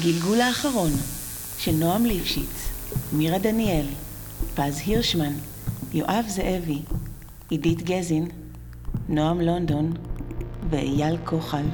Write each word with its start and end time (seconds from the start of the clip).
הגלגול 0.00 0.40
האחרון 0.40 0.90
של 1.58 1.72
נועם 1.72 2.06
ליפשיץ, 2.06 2.68
מירה 3.12 3.38
דניאל, 3.38 3.86
פז 4.54 4.82
הירשמן, 4.86 5.32
יואב 5.94 6.24
זאבי, 6.28 6.78
עידית 7.50 7.82
גזין, 7.82 8.28
נועם 9.08 9.40
לונדון 9.40 9.92
ואייל 10.70 11.16
כוחל. 11.24 11.64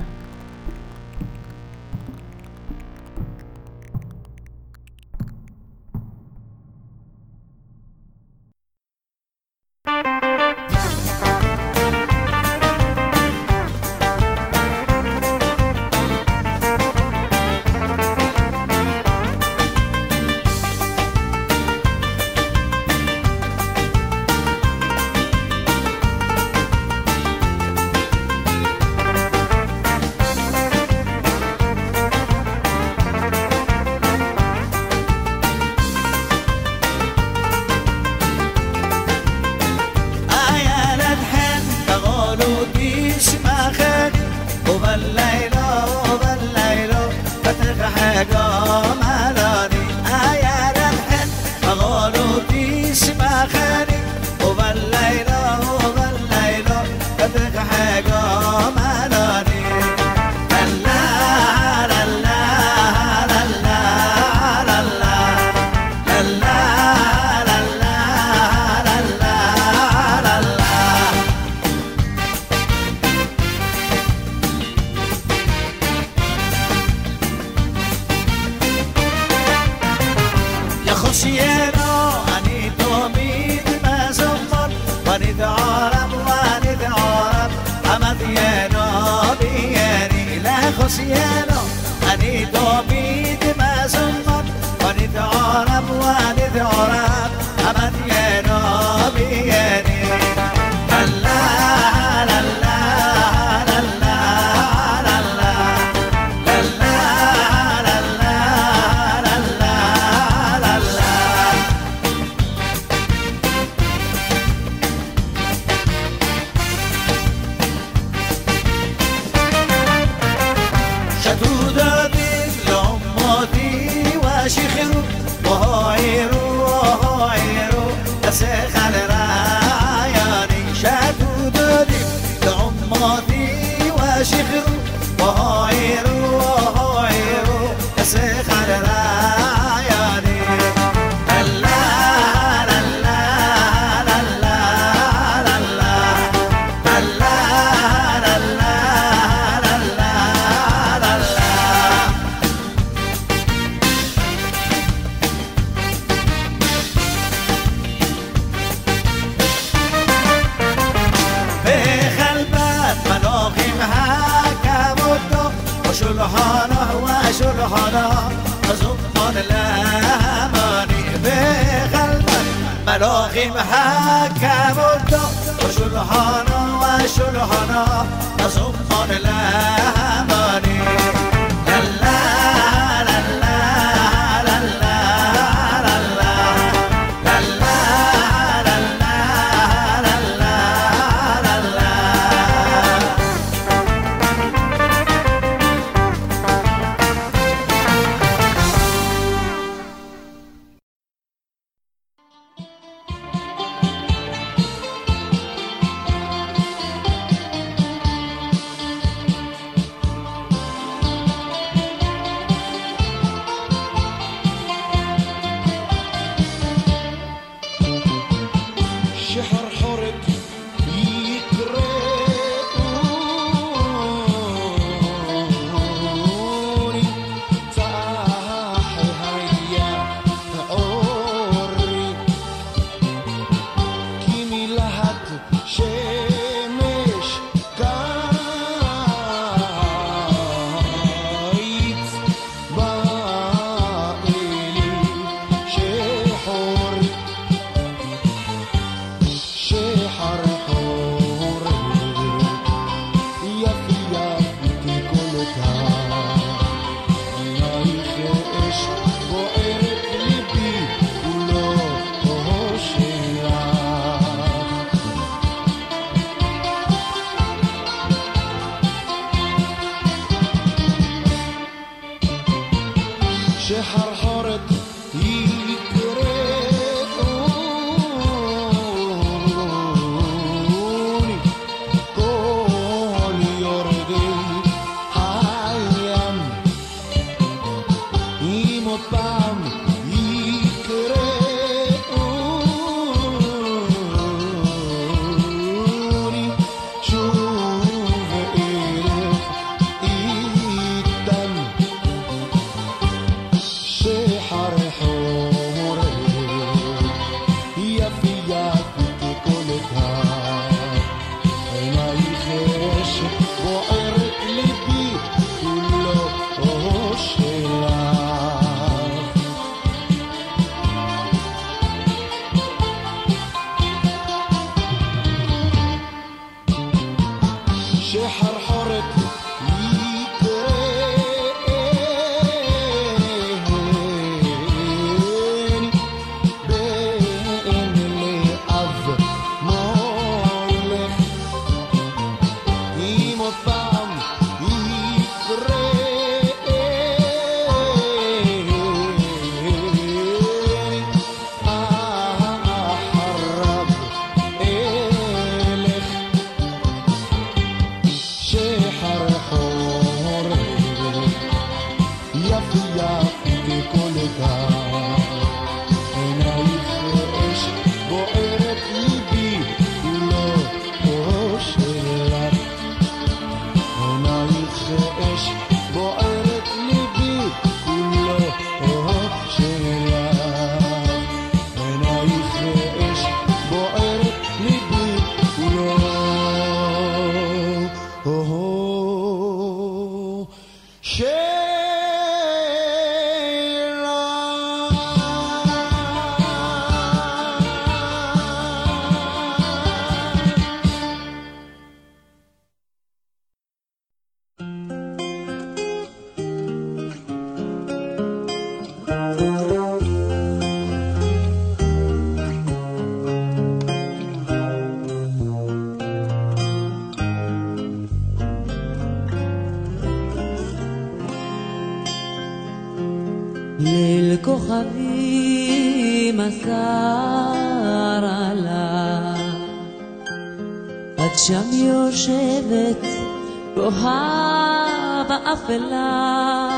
בוהה 434.07 435.25
באפלה, 435.29 436.69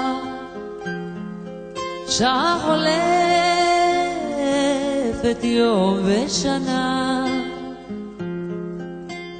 שעה 2.08 2.58
חולפת 5.14 5.44
יום 5.44 5.98
ושנה, 6.04 7.26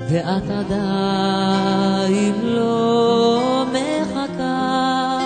ואת 0.09 0.51
עדיין 0.51 2.35
לא 2.43 3.65
מחכה. 3.73 5.19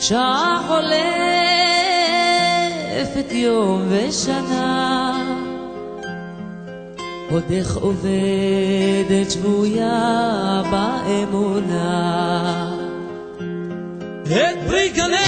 שעה 0.00 0.60
חולפת 0.68 0.88
יום 3.32 3.82
ושנה, 3.88 5.07
עודך 7.30 7.76
עובדת 7.76 9.30
שבויה 9.30 10.62
באמונה. 10.70 12.28
את 14.22 14.58
פרי 14.66 14.88
גנך 14.88 15.27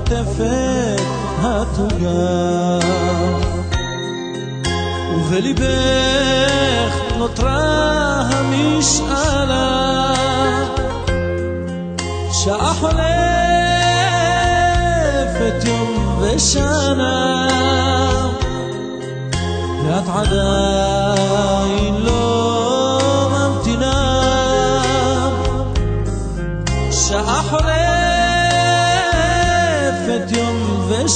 עוטפת 0.00 1.00
התוגה 1.42 2.78
ובליבך 5.14 6.94
נותרה 7.18 8.22
המשאלה 8.32 9.70
שעה 12.32 12.74
חולפת 12.74 13.00
יום 15.64 16.18
ושנה 16.20 17.48
ואת 19.84 20.08
עדיין 20.08 21.89
לא 21.89 21.89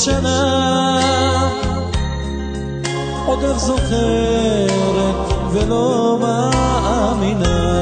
יום 0.06 0.25
ושנה 0.25 1.50
עודך 3.26 3.58
זוכרת 3.58 5.14
ולא 5.52 6.18
מאמינה 6.20 7.75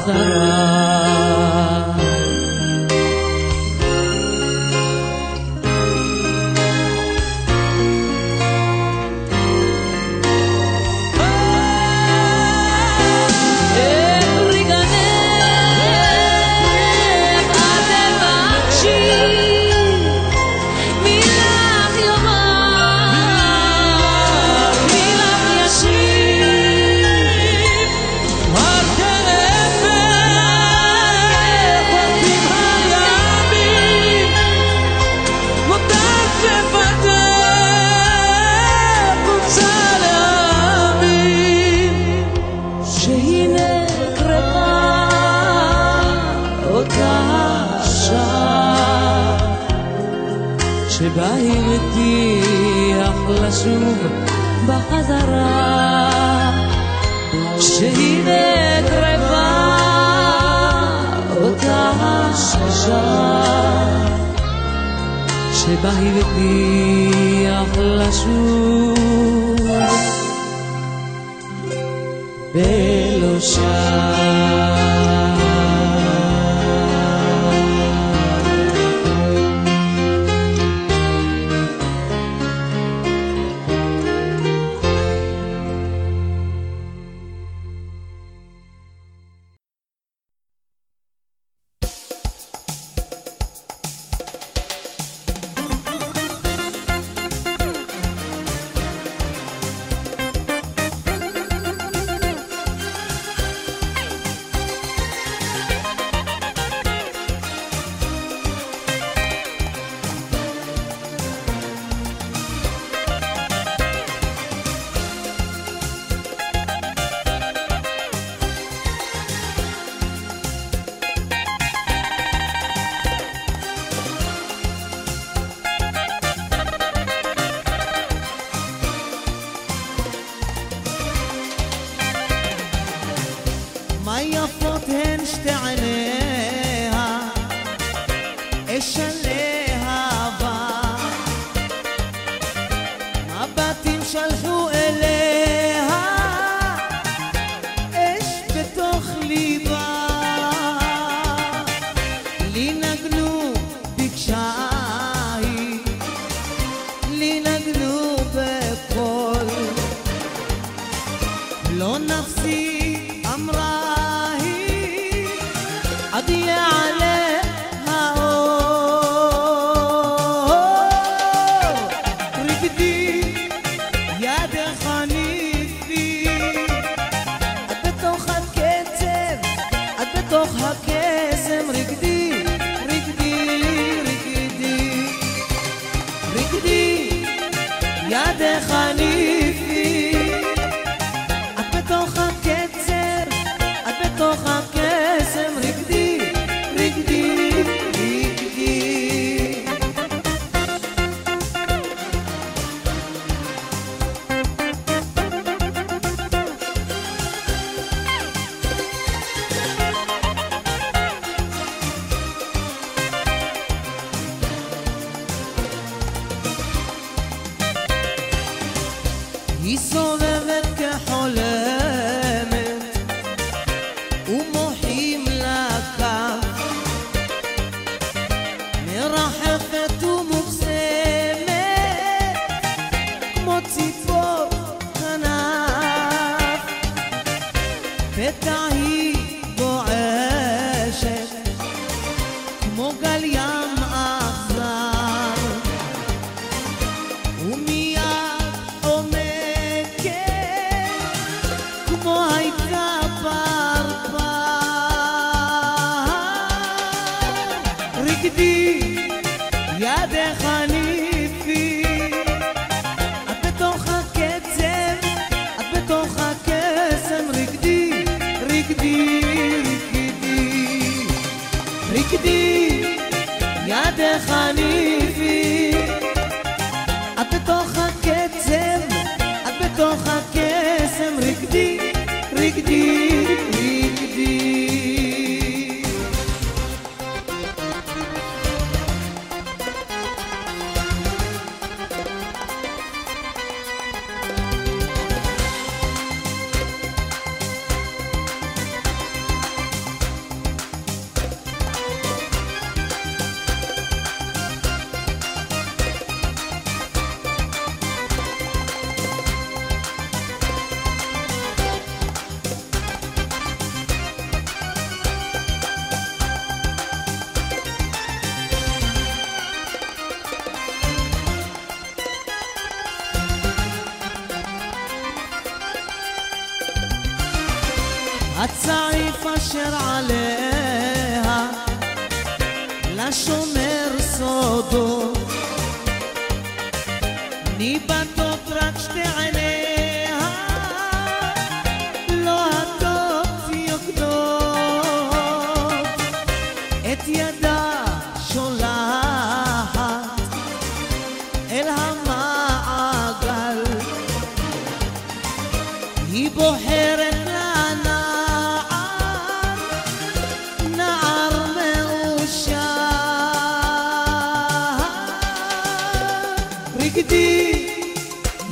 בחזרה. 0.00 0.69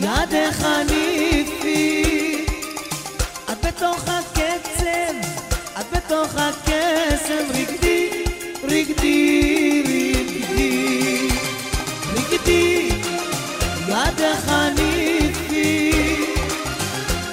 ידך 0.01 0.67
ניפי. 0.91 2.45
את 3.53 3.67
בתוך 3.67 4.03
הקצב, 4.07 5.15
את 5.81 5.87
בתוך 5.93 6.35
הקסם 6.37 7.45
רגדי, 7.55 8.11
רגדי, 8.65 9.83
רגדי. 10.17 11.29
רגדי, 12.15 12.91
ידך 13.89 14.53
ניפי. 14.77 15.93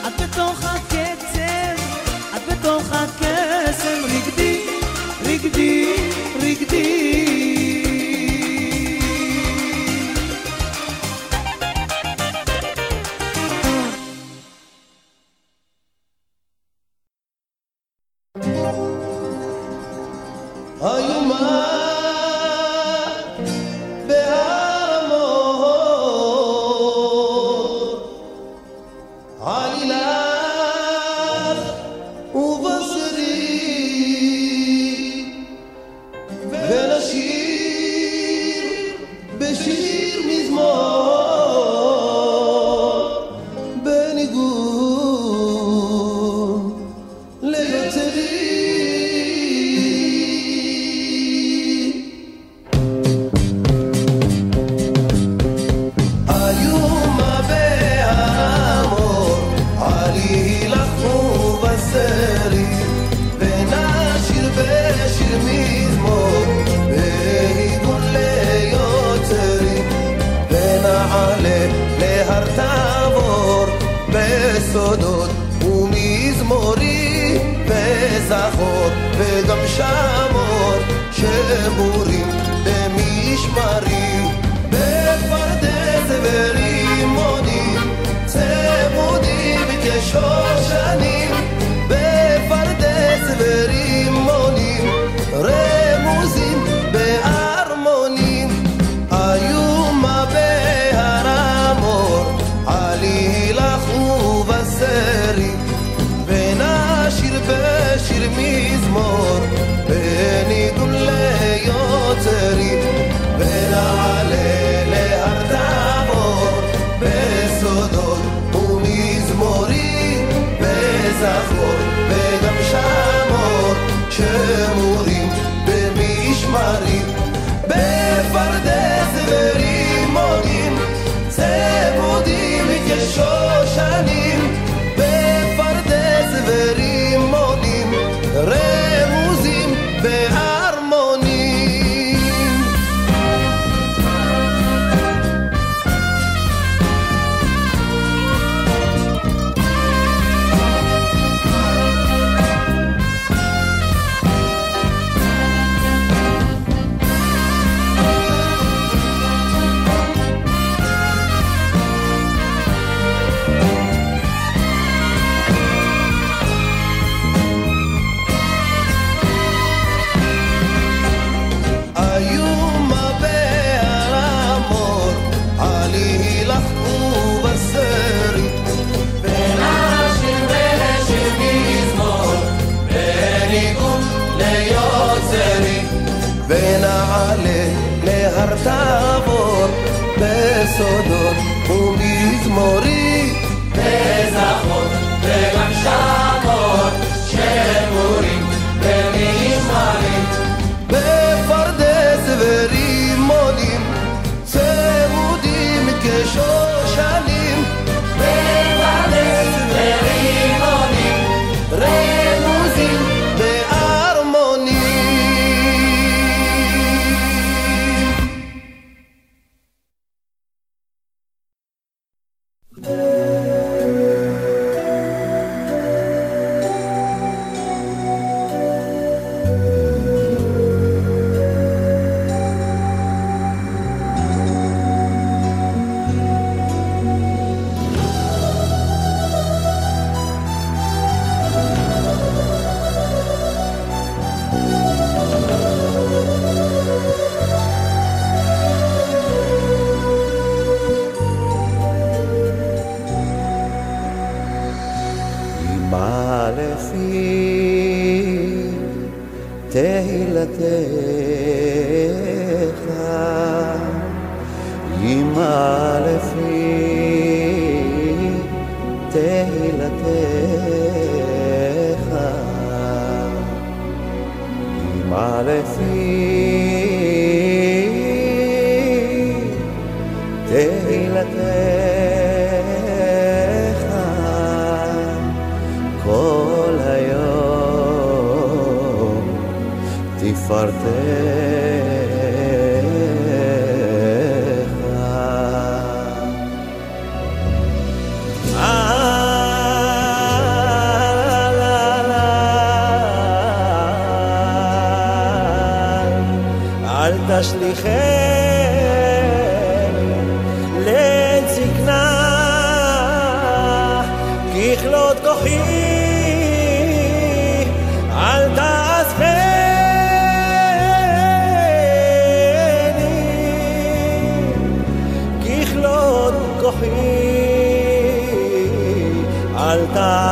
את 0.07 0.21
בתוך 0.21 0.63
הקצב, 0.63 1.81
את 2.35 2.41
בתוך 2.49 2.83
הקסם 2.91 4.01
רגדי, 4.05 4.61
רגדי. 5.25 6.14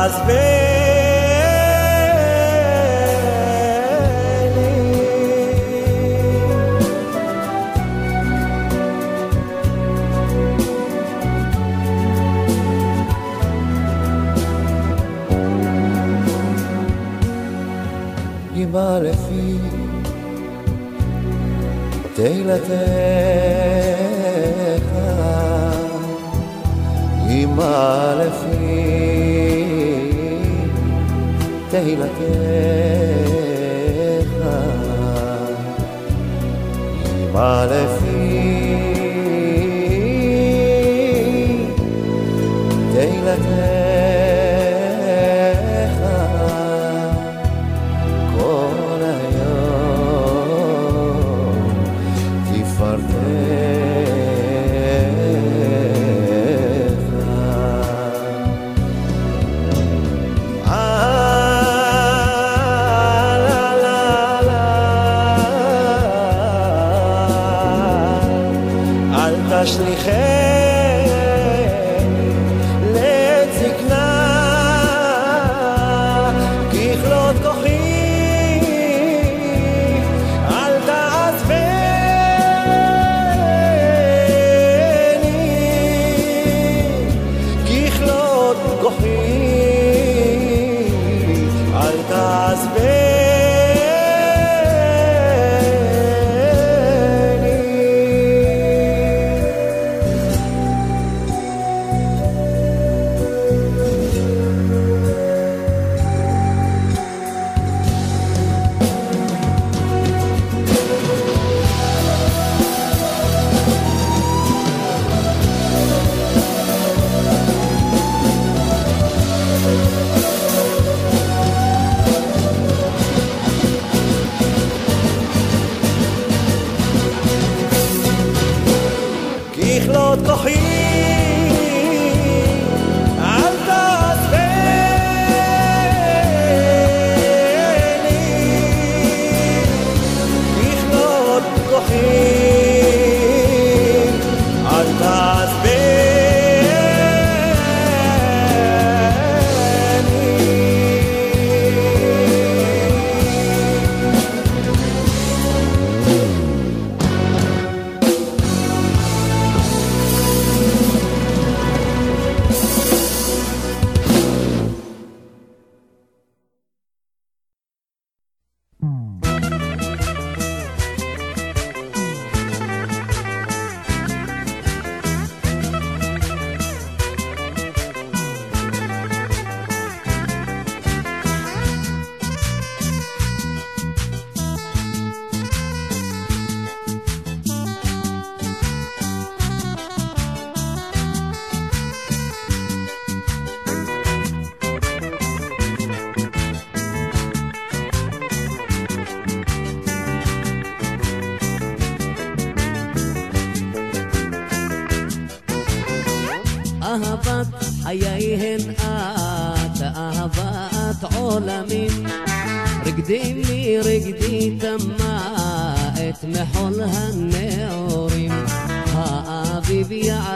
às 0.04 0.16
vezes. 0.26 0.64
Di 18.52 18.66
mare 18.66 19.12
fi 19.24 19.60
te 22.14 22.28
la 31.96 32.06
terra. 32.06 32.43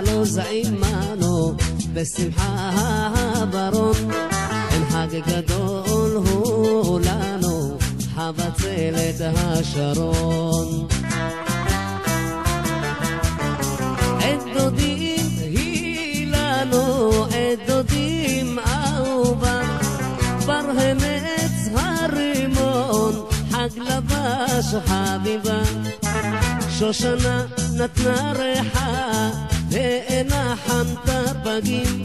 زعيمانو 0.07 1.57
بالسمحة 1.95 3.45
برون 3.45 3.97
الحق 4.77 5.13
قدول 5.31 6.17
هو 6.27 6.99
لانو 6.99 7.79
حبت 8.17 8.65
لدها 8.65 9.63
شرون 9.63 10.89
عدودين 14.23 15.31
هي 15.57 16.25
لانو 16.25 17.27
عدودين 17.33 18.59
أوبا 18.59 19.63
برهنت 20.49 21.59
هرمون 21.77 23.25
حق 23.53 23.75
لباش 23.79 24.75
حبيبا 24.89 25.63
شوشنا 26.79 27.49
نتنا 27.75 28.33
ريحه 28.33 29.48
ואינה 29.71 30.55
חנתה 30.67 31.23
פגים. 31.45 32.05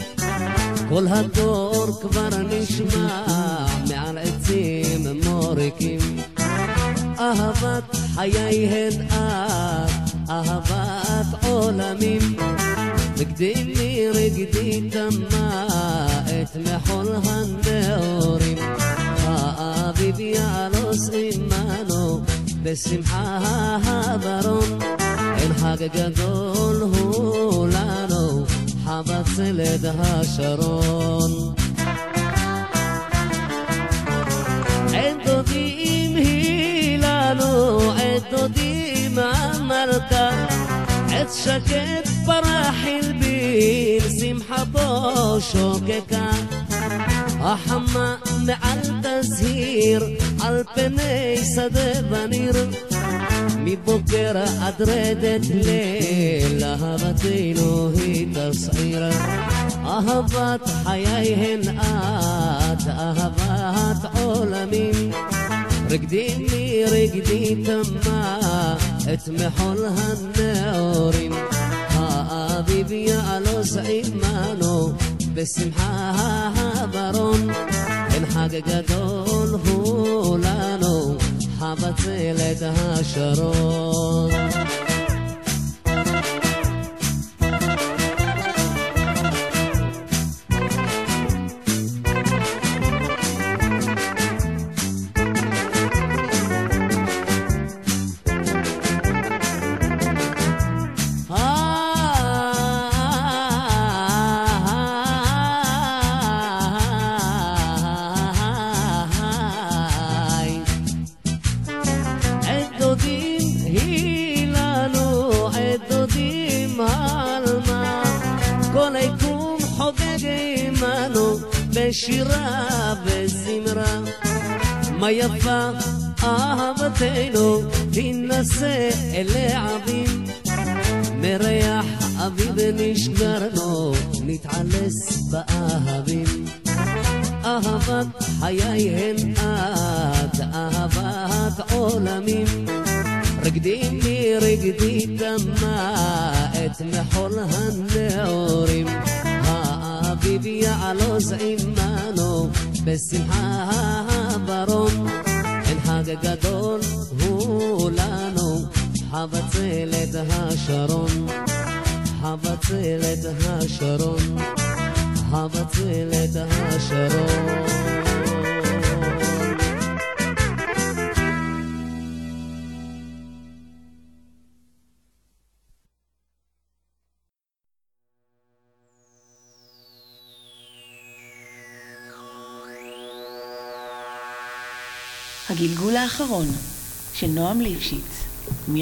כל 0.90 1.08
הדור 1.08 1.86
כבר 2.02 2.30
נשמע 2.50 3.26
מעל 3.90 4.18
עצים 4.18 5.08
מוריקים. 5.24 6.00
אהבת 7.20 7.96
חיי 8.16 8.68
הן 8.68 9.08
את, 9.08 9.92
אהבת 10.30 11.44
עולמים. 11.46 12.36
רגדי 13.18 14.08
רגדי 14.14 14.90
תמה 14.90 15.68
את 16.26 16.56
מחול 16.56 17.08
הנאורים. 17.24 18.58
האביב 19.24 20.20
יעלוס 20.20 21.10
עמנו 21.14 22.22
בשמחה 22.64 23.40
הברון. 23.84 24.80
אין 25.44 25.54
חג 25.54 25.88
גדול 25.94 26.82
הוא 26.82 27.68
לנו, 27.68 28.46
חבצלת 28.86 29.80
השרון. 30.00 31.54
עת 34.94 35.18
דודים 35.26 36.16
היא 36.16 36.98
לנו, 36.98 37.92
עת 37.92 38.24
דודים 38.32 39.20
המלכה, 39.20 40.30
עת 41.10 41.28
שקט 41.44 42.10
פרח 42.26 42.76
הלבין, 42.84 44.02
שמחתו 44.20 45.42
שוקקה. 45.42 46.32
החמה 47.40 48.16
מעל 48.46 48.80
תזהיר, 49.04 50.04
על 50.42 50.64
פני 50.76 51.38
שדה 51.56 52.08
וניר. 52.10 52.93
מבוקר 53.66 54.44
עד 54.62 54.82
רדת 54.82 55.46
ליל, 55.54 56.64
אהבתנו 56.64 57.90
היא 57.96 58.28
תסעיר. 58.34 59.04
אהבת 59.86 60.62
חיי 60.84 61.36
הן 61.36 61.78
את, 61.78 62.88
אהבת 62.88 64.20
עולמים. 64.22 65.12
רגדי 65.90 66.48
מרגדי 66.52 67.64
תמה 67.66 68.76
את 69.14 69.30
מחול 69.30 69.78
הנאורים. 69.86 71.32
האביב 71.90 72.92
יעלוז 72.92 73.78
עמנו 73.78 74.94
בשמחה 75.34 76.12
הברון. 76.56 77.50
אין 78.14 78.26
חג 78.26 78.50
גדול 78.68 79.60
הוא 79.66 79.93
חבצלת 81.76 82.62
השרון. 82.62 84.32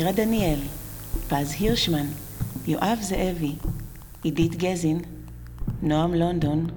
מירה 0.02 0.14
דניאל, 0.14 0.60
פז 1.30 1.56
הירשמן, 1.60 2.06
יואב 2.68 2.98
זאבי, 3.02 3.56
עידית 4.24 4.56
גזין, 4.56 5.00
נועם 5.82 6.14
לונדון 6.14 6.68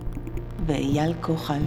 ואייל 0.66 1.14
כוחל. 1.20 1.60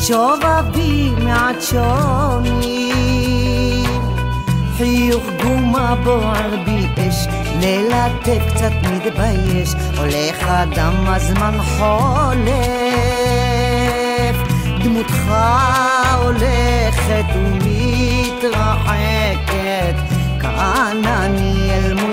שובבי 0.00 1.10
מעצ'ונים 1.24 2.80
חיוך 4.76 5.24
גומה 5.42 5.94
בוער 6.04 6.56
בי 6.64 6.86
אש 7.08 7.26
מלטף 7.56 8.42
קצת 8.54 8.72
מתבייש 8.82 9.74
הולך 9.98 10.48
אדם 10.48 10.94
הזמן 11.06 11.58
חולף. 11.62 12.50
דמותך 14.84 15.32
הולכת 16.22 17.24
ומתרחקת 17.34 18.76
כענני 20.40 21.70
אל 21.70 21.94
מול 21.94 22.09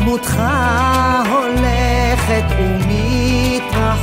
דמותך 0.00 0.42
הולכת 1.30 2.44
ומתרחקת, 2.58 4.00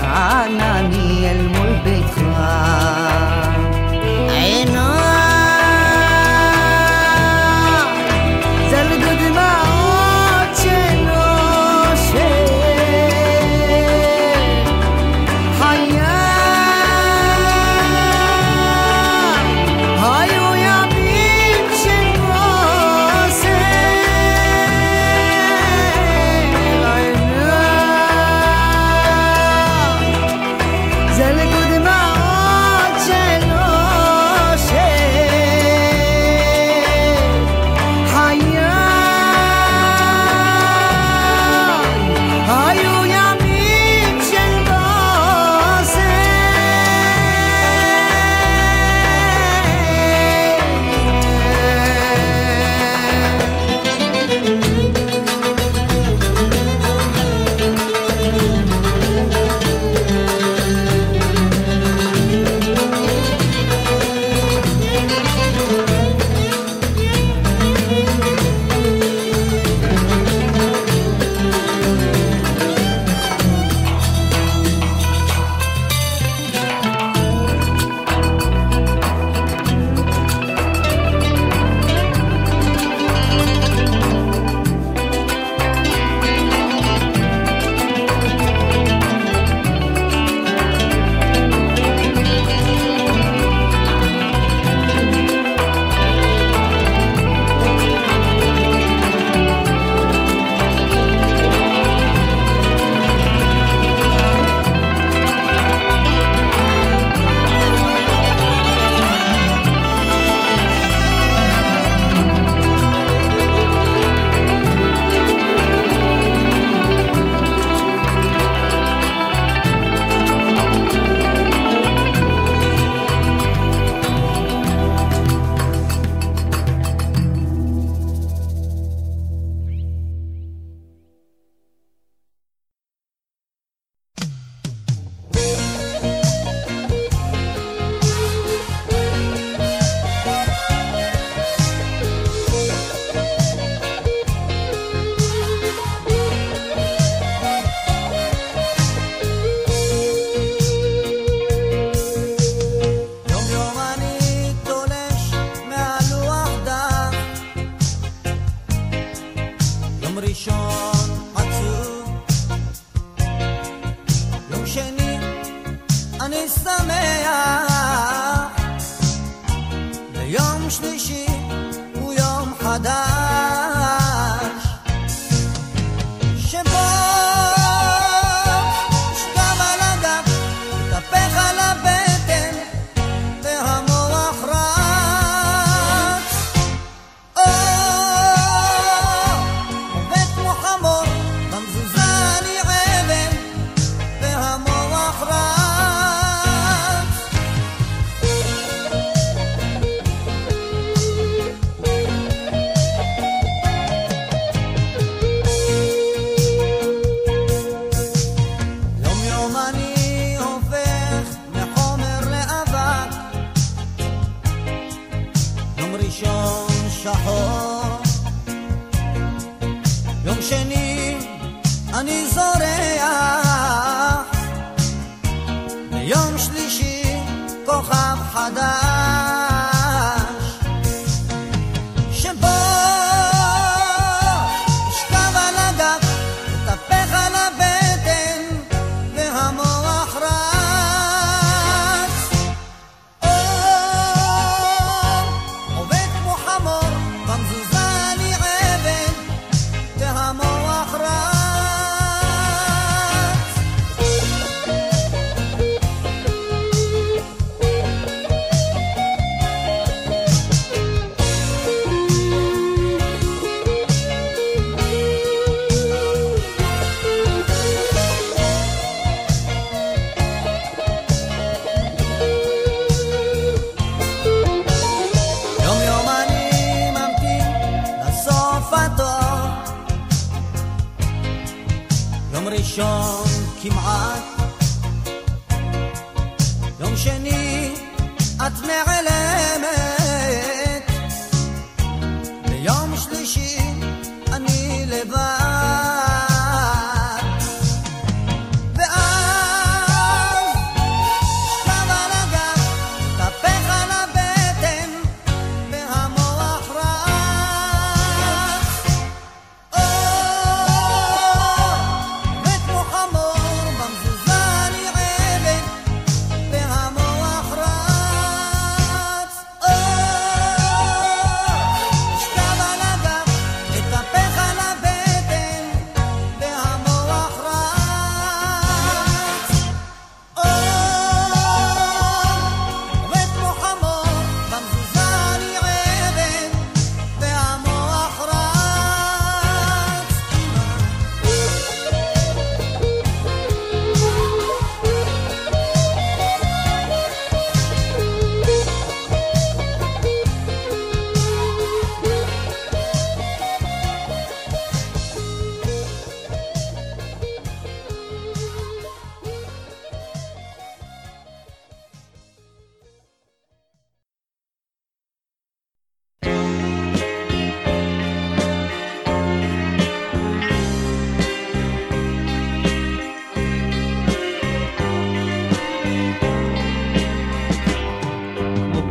כאן 0.00 0.58
אני 0.60 1.30
אל 1.30 1.46
מול 1.46 1.72
ביתך. 1.84 3.05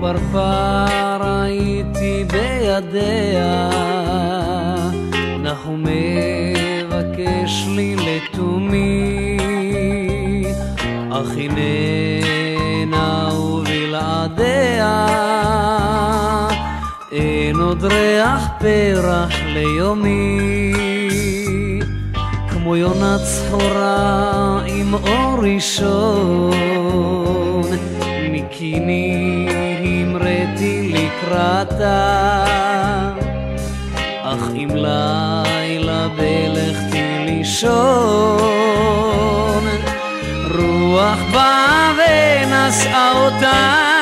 פרפר 0.05 1.21
הייתי 1.21 2.25
בידיה, 2.31 3.69
נחום 5.39 5.83
מבקש 5.83 7.65
לי 7.67 7.95
לתומי, 7.95 9.37
אך 11.11 11.31
הננה 11.37 13.29
ובלעדיה, 13.39 15.07
אין 17.11 17.55
עוד 17.55 17.83
ריח 17.83 18.47
פרח 18.59 19.33
ליומי, 19.45 20.73
כמו 22.49 22.75
יונה 22.75 23.17
צחורה 23.23 24.61
עם 24.67 24.93
אור 24.93 25.39
ראשון. 25.41 27.54
חיכיני, 28.49 29.47
המראתי 29.83 30.93
לקראתה, 30.93 32.45
אך 34.23 34.49
אם 34.55 34.69
לילה 34.73 36.07
בלכתי 36.07 37.03
לישון, 37.25 37.73
רוח 40.51 41.19
באה 41.31 41.93
ונשאה 41.97 43.11
אותה. 43.11 43.94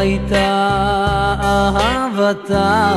הייתה 0.00 1.34
אהבתה, 1.42 2.92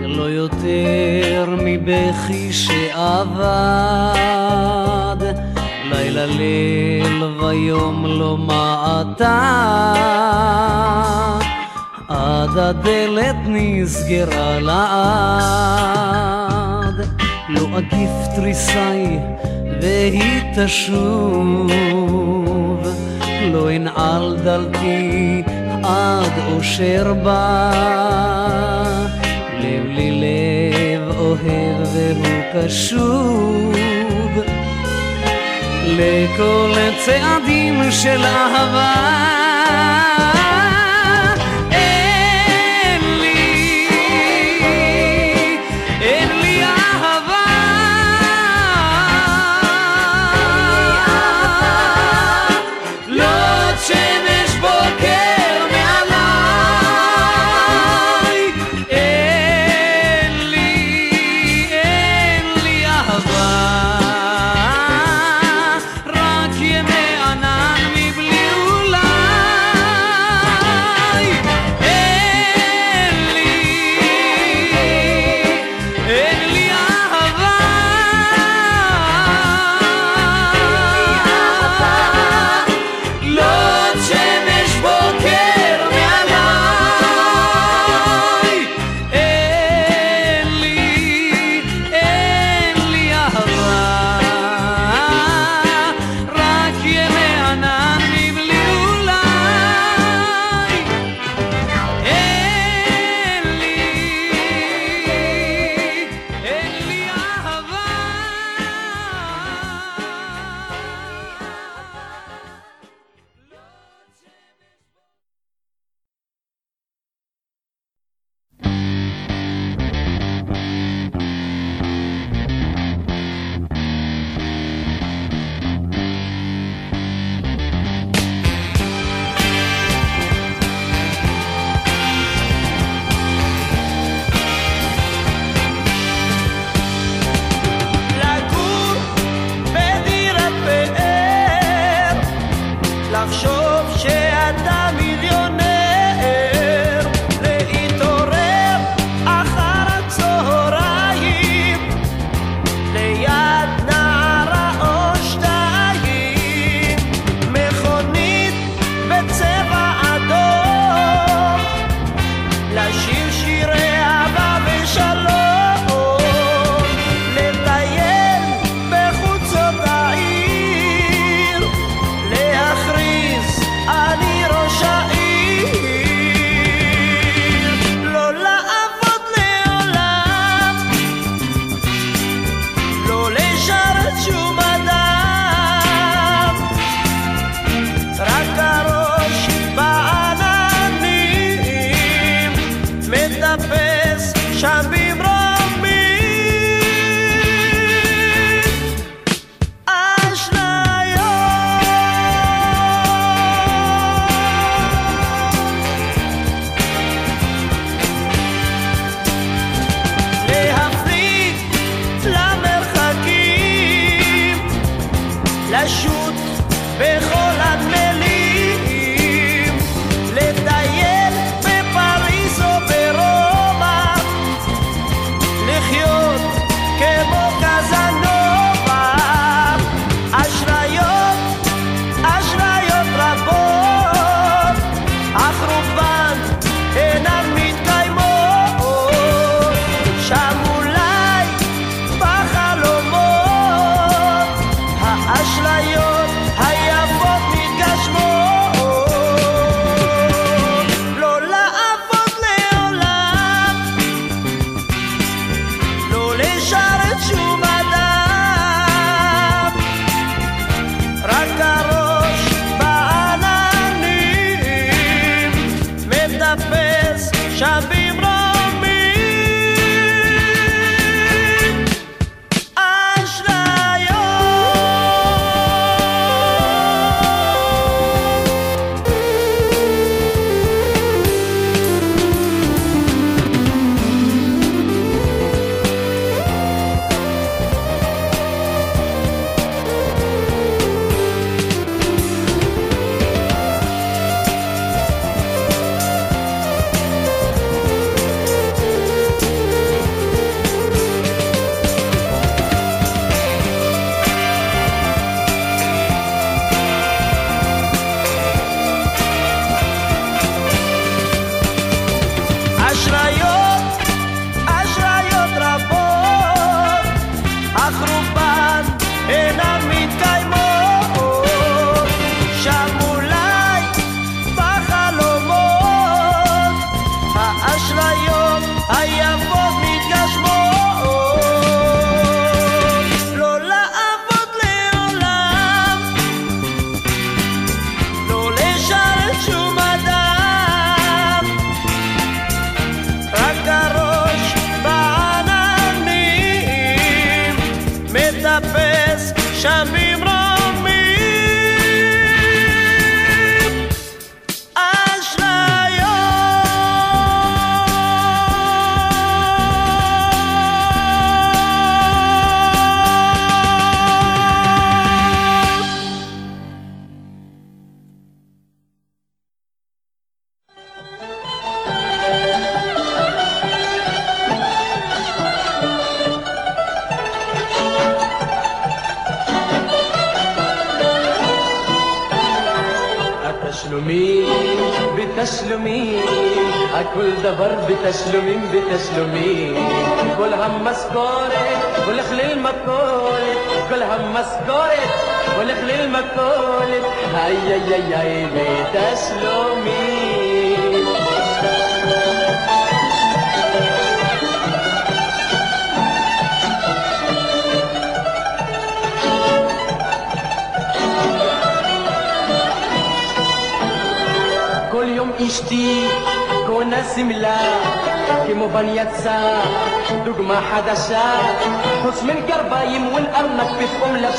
לא 0.00 0.22
יותר 0.22 1.56
מבכי 1.64 2.52
שאבד, 2.52 3.36
לילה 5.84 6.26
ליל 6.26 7.24
ויום 7.24 8.06
לא 8.06 8.36
מעתה, 8.36 9.54
עד 12.08 12.58
הדלת 12.58 13.36
נסגרה 13.46 14.60
לעד, 14.60 15.88
לא 17.48 17.78
אגיף 17.78 18.10
תריסי 18.36 19.18
והיא 19.80 20.42
תשוב. 20.56 21.88
לא 23.52 23.76
אנעל 23.76 24.36
דלתי 24.44 25.42
עד 25.82 26.32
אושר 26.52 27.14
בה. 27.22 27.70
לב 29.60 29.86
לי 29.86 30.10
לב 30.10 31.16
אוהב 31.16 31.86
והוא 31.92 32.42
קשוב 32.54 33.74
לכל 35.86 36.72
צעדים 37.04 37.82
של 37.90 38.24
אהבה. 38.24 38.94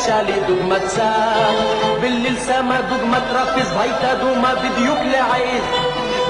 פתאום 0.10 0.22
לבשה 0.22 0.22
לי 0.22 0.40
דוגמצה 0.48 1.12
בליל 2.02 2.36
שמה 2.46 2.82
דוגמת 2.82 3.22
רפז 3.32 3.74
והייתה 3.74 4.16
דומה 4.16 4.54
בדיוק 4.56 4.98
לעז 5.12 5.64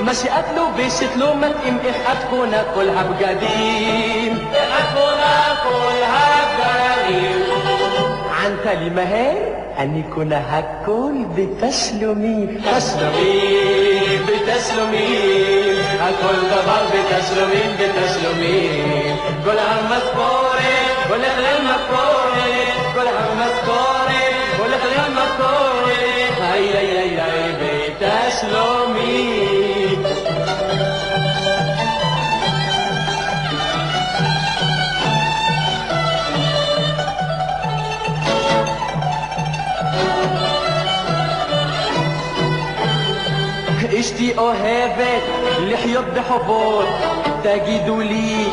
מה 0.01 0.13
שאת 0.13 0.45
לובשת 0.55 1.15
לא 1.15 1.35
מתאים 1.35 1.77
איך 1.83 1.95
את 2.11 2.29
קונה 2.29 2.63
כל 2.73 2.89
הבגדים 2.89 4.37
איך 4.53 4.79
את 4.79 4.97
קונה 4.97 5.55
כל 5.63 6.03
הבגדים 6.03 7.41
ענתה 8.45 8.73
לי 8.73 8.89
מהר, 8.89 9.37
אני 9.77 10.03
קונה 10.09 10.37
הכל 10.37 11.11
בתשלומים. 11.35 12.57
תשלומים, 12.61 14.25
בתשלומים, 14.25 15.75
הכל 15.99 16.35
דבר 16.47 16.85
בתשלומים, 16.85 17.71
בתשלומים. 17.79 19.17
כל 19.43 19.57
המשכורת 19.59 20.49
הולך 21.09 21.39
למכולת, 23.11 24.57
כל 24.57 24.73
המשכורת 24.73 24.79
הולך 24.83 24.83
למכולת. 24.85 26.41
איי 26.41 26.77
איי 26.77 27.08
دي 44.19 44.39
أو 44.39 44.49
هابت 44.49 45.23
لحيط 45.59 46.05
بحبوط. 46.15 46.85
تجدوا 47.43 48.03
لي 48.03 48.45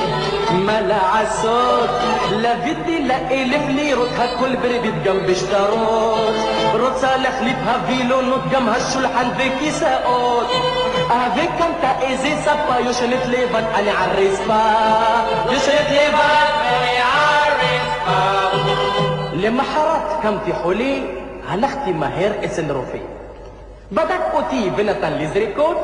ملع 0.52 1.24
صوت 1.42 1.90
لا 2.42 2.54
بدي 2.54 2.98
لا 2.98 3.16
الف 3.32 3.68
لي 3.68 3.90
كل 3.94 4.06
هاكل 4.18 4.56
بربيت 4.56 4.94
جنب 5.04 5.32
شتاروت 5.32 6.34
روت 6.74 6.96
صالح 6.96 7.40
لي 7.42 7.52
بهافيلو 7.52 8.20
نوت 8.20 8.40
جم 8.52 8.68
هشو 8.68 9.00
لحن 9.00 9.28
بكي 9.38 9.70
ساقوت 9.70 10.46
افيك 11.10 11.50
انت 11.68 11.84
إزي 12.02 12.32
سبا 12.46 12.76
يوشنت 12.86 13.26
ليفان 13.26 13.64
أنا 13.78 13.92
عالريسبا 13.98 14.62
يوشنت 15.52 15.88
ليفان 15.90 16.54
أنا 16.78 17.04
عالريسبا 17.14 18.20
لما 19.46 19.62
حرات 19.62 20.22
كم 20.22 20.38
في 20.46 20.54
حولي 20.54 21.02
هلختي 21.48 21.92
ماهر 21.92 22.32
إسن 22.44 22.70
روفي. 22.70 23.00
בדק 23.92 24.20
אותי 24.32 24.70
ונתן 24.76 25.12
לי 25.12 25.28
זריקות, 25.28 25.76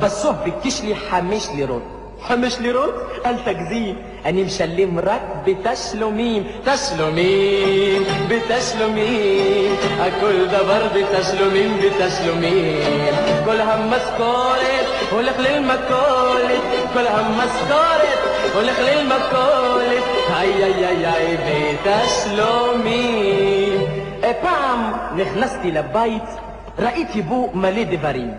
בסוף 0.00 0.36
ביקש 0.44 0.82
לי 0.82 0.96
חמש 0.96 1.48
לירות. 1.54 1.82
חמש 2.22 2.58
לירות? 2.58 2.94
אל 3.26 3.34
תגזים, 3.44 3.94
אני 4.24 4.42
משלם 4.42 4.98
רק 4.98 5.22
בתשלומים. 5.44 6.42
תשלומים, 6.64 8.02
בתשלומים, 8.28 9.74
הכל 10.00 10.46
דבר 10.46 10.88
בתשלומים, 10.94 11.78
בתשלומים. 11.78 13.14
כל 13.44 13.60
המשכורת 13.60 14.86
הולך 15.10 15.34
למכולת, 15.38 16.62
כל 16.92 17.06
המשכורת 17.06 18.18
הולך 18.54 18.78
למכולת. 18.78 20.04
איי 20.36 20.64
איי 20.64 20.86
איי 20.86 21.06
איי 21.06 21.36
בתשלומים. 21.84 23.80
אה, 24.24 24.32
פעם 24.42 24.92
נכנסתי 25.16 25.70
לבית 25.70 26.47
ראיתי 26.78 27.22
בו 27.22 27.50
מלא 27.54 27.84
דברים. 27.84 28.30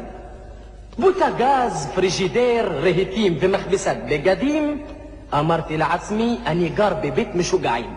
בוטגז, 0.97 1.87
פריג'ידר, 1.95 2.71
רהיטים 2.81 3.37
ומכבסת 3.39 3.95
בגדים. 4.09 4.83
אמרתי 5.33 5.77
לעצמי, 5.77 6.37
אני 6.45 6.69
גר 6.69 6.93
בבית 7.03 7.35
משוגעים. 7.35 7.95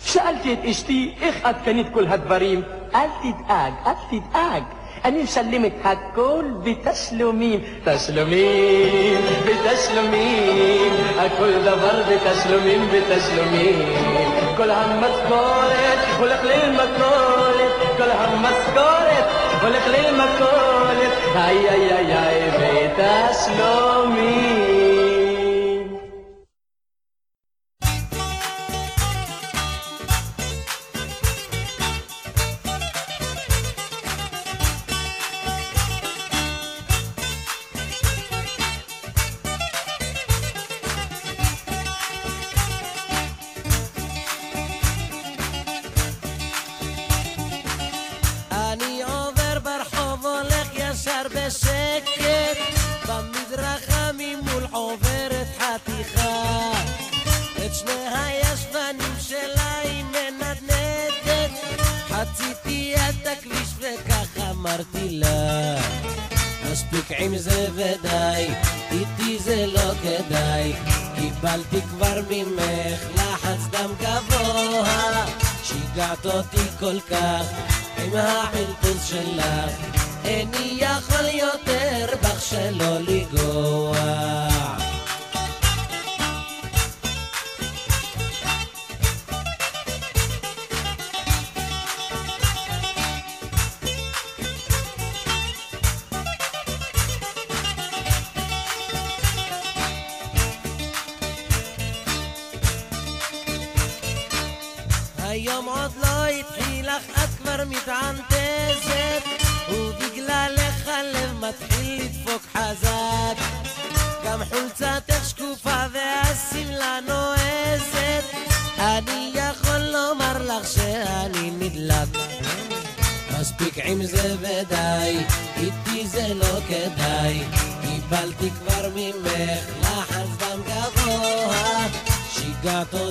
שאלתי 0.00 0.52
את 0.52 0.58
אשתי, 0.64 1.14
איך 1.22 1.46
את 1.50 1.56
קנית 1.64 1.86
כל 1.92 2.06
הדברים? 2.06 2.62
אל 2.94 3.08
תדאג, 3.22 3.72
אל 3.86 3.92
תדאג. 4.10 4.62
אני 5.04 5.22
משלם 5.22 5.64
את 5.64 5.72
הכל 5.84 6.44
בתשלומים. 6.62 7.60
תשלומים, 7.84 9.18
בתשלומים, 9.46 10.92
הכל 11.18 11.52
דבר 11.62 12.02
בתשלומים, 12.10 12.88
בתשלומים. 12.92 13.78
כל 14.56 14.70
המשכורת 14.70 15.98
הולך 16.18 16.40
למכולת, 16.44 17.72
כל 17.98 18.10
המשכורת 18.10 19.35
הולך 21.36 21.48
למכולת, 21.48 21.68
איי 21.68 21.68
איי 21.68 22.14
איי 22.14 23.00
איי 23.00 23.85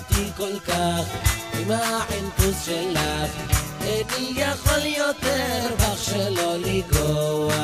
אותי 0.10 0.32
כל 0.38 0.60
כך 0.60 1.04
עם 1.60 1.72
החנטוס 1.72 2.66
שלך. 2.66 3.32
איני 3.82 4.42
יכול 4.42 4.86
יותר 4.98 5.76
בך 5.76 6.04
שלא 6.04 6.56
לגוע 6.58 7.56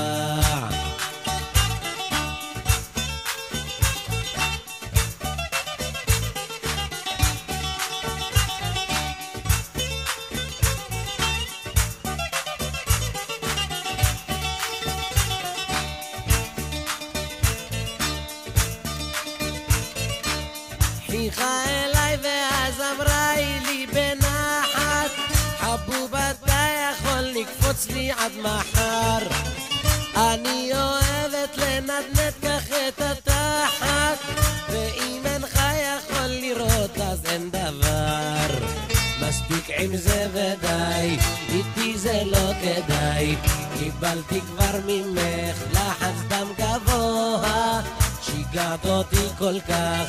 כדאי 42.86 43.36
קיבלתי 43.80 44.42
כבר 44.42 44.80
ממך 44.86 45.58
לחץ 45.74 46.22
דם 46.28 46.48
גבוה. 46.58 47.82
שיגעת 48.22 48.86
אותי 48.86 49.28
כל 49.38 49.60
כך 49.68 50.06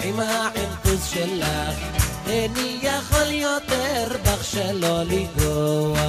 עם 0.00 0.20
החנטוס 0.20 1.06
שלך 1.06 1.78
איני 2.26 2.78
יכול 2.82 3.30
יותר 3.30 4.16
בך 4.24 4.44
שלא 4.44 5.02
לגוע 5.02 6.00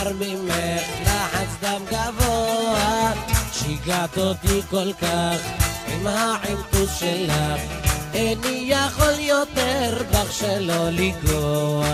כבר 0.00 0.12
ממך 0.12 0.54
לחץ 1.02 1.56
דם 1.60 1.82
גבוה 1.90 3.12
שיגעת 3.52 4.18
אותי 4.18 4.62
כל 4.70 4.92
כך 4.92 5.40
עם 5.86 6.06
החנטוס 6.06 6.98
שלך 6.98 7.60
איני 8.14 8.64
יכול 8.66 9.14
יותר 9.20 10.02
בך 10.10 10.32
שלא 10.32 10.90
לגוע 10.90 11.86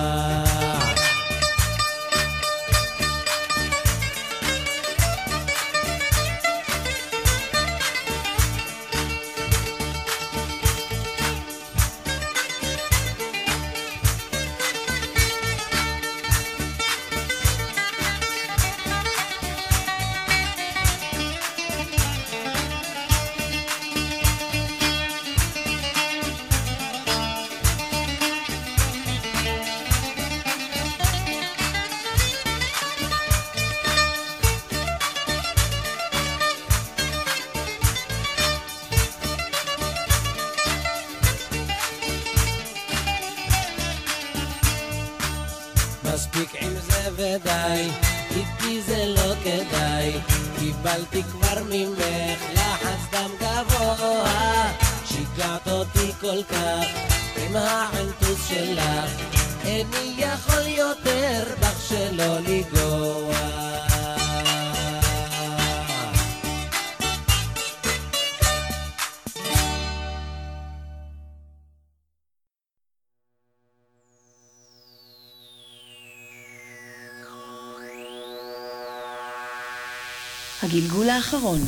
הגלגול 81.03 81.17
האחרון 81.17 81.59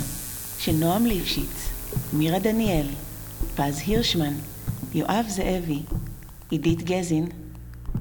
של 0.59 0.73
נועם 0.73 1.07
ליפשיץ, 1.07 1.71
מירה 2.13 2.39
דניאל, 2.39 2.87
פז 3.57 3.83
הירשמן, 3.87 4.35
יואב 4.95 5.27
זאבי, 5.29 5.83
עידית 6.51 6.83
גזין, 6.83 7.29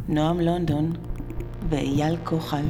נועם 0.07 0.39
לונדון 0.39 0.93
ואייל 1.69 2.17
כוחל. 2.23 2.63